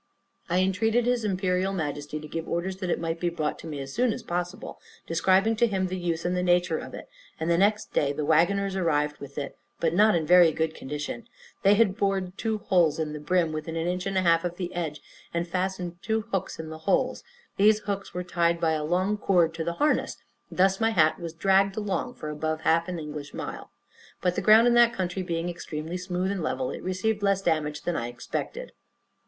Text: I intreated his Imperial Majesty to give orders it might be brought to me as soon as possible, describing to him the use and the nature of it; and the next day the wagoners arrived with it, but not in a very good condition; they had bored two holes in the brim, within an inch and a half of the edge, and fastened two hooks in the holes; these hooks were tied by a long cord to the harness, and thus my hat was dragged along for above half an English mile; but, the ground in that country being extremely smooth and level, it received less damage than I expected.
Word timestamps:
I 0.49 0.57
intreated 0.57 1.05
his 1.05 1.23
Imperial 1.23 1.73
Majesty 1.73 2.19
to 2.19 2.27
give 2.27 2.49
orders 2.49 2.81
it 2.81 2.99
might 2.99 3.19
be 3.19 3.29
brought 3.29 3.59
to 3.59 3.67
me 3.67 3.79
as 3.79 3.93
soon 3.93 4.11
as 4.13 4.23
possible, 4.23 4.81
describing 5.05 5.55
to 5.57 5.67
him 5.67 5.85
the 5.85 5.95
use 5.95 6.25
and 6.25 6.35
the 6.35 6.41
nature 6.41 6.79
of 6.79 6.95
it; 6.95 7.07
and 7.39 7.51
the 7.51 7.57
next 7.59 7.93
day 7.93 8.11
the 8.11 8.25
wagoners 8.25 8.75
arrived 8.75 9.19
with 9.19 9.37
it, 9.37 9.55
but 9.79 9.93
not 9.93 10.15
in 10.15 10.23
a 10.23 10.25
very 10.25 10.51
good 10.53 10.73
condition; 10.73 11.27
they 11.61 11.75
had 11.75 11.95
bored 11.97 12.35
two 12.35 12.57
holes 12.57 12.97
in 12.97 13.13
the 13.13 13.19
brim, 13.19 13.51
within 13.51 13.75
an 13.75 13.85
inch 13.85 14.07
and 14.07 14.17
a 14.17 14.23
half 14.23 14.43
of 14.43 14.57
the 14.57 14.73
edge, 14.73 15.01
and 15.35 15.47
fastened 15.47 15.97
two 16.01 16.21
hooks 16.31 16.57
in 16.59 16.69
the 16.69 16.79
holes; 16.89 17.23
these 17.57 17.77
hooks 17.81 18.11
were 18.11 18.23
tied 18.23 18.59
by 18.59 18.71
a 18.71 18.83
long 18.83 19.17
cord 19.19 19.53
to 19.53 19.63
the 19.63 19.73
harness, 19.73 20.17
and 20.49 20.57
thus 20.57 20.79
my 20.79 20.89
hat 20.89 21.19
was 21.19 21.31
dragged 21.31 21.77
along 21.77 22.15
for 22.15 22.29
above 22.31 22.61
half 22.61 22.87
an 22.87 22.97
English 22.97 23.35
mile; 23.35 23.69
but, 24.19 24.33
the 24.33 24.41
ground 24.41 24.65
in 24.65 24.73
that 24.73 24.93
country 24.93 25.21
being 25.21 25.47
extremely 25.47 25.95
smooth 25.95 26.31
and 26.31 26.41
level, 26.41 26.71
it 26.71 26.81
received 26.81 27.21
less 27.21 27.43
damage 27.43 27.83
than 27.83 27.95
I 27.95 28.07
expected. 28.07 28.71